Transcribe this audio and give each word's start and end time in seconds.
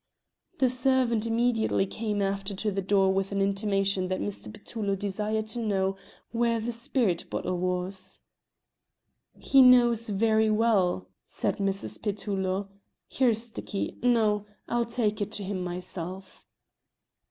The 0.57 0.67
servant 0.71 1.27
immediately 1.27 1.83
after 1.85 2.55
came 2.55 2.55
to 2.57 2.71
the 2.71 2.81
door 2.81 3.13
with 3.13 3.31
an 3.31 3.39
intimation 3.39 4.07
that 4.07 4.19
Mr. 4.19 4.51
Petullo 4.51 4.95
desired 4.95 5.45
to 5.49 5.59
know 5.59 5.95
where 6.31 6.59
the 6.59 6.71
spirit 6.71 7.29
bottle 7.29 7.59
was. 7.59 8.21
"He 9.37 9.61
knows 9.61 10.09
very 10.09 10.49
well," 10.49 11.07
said 11.27 11.57
Mrs. 11.57 12.01
Petullo. 12.01 12.69
"Here 13.07 13.29
is 13.29 13.51
the 13.51 13.61
key 13.61 13.99
no, 14.01 14.47
I'll 14.67 14.85
take 14.85 15.21
it 15.21 15.31
to 15.33 15.43
him 15.43 15.63
myself." 15.63 16.47